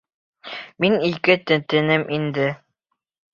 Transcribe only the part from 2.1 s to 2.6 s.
инде.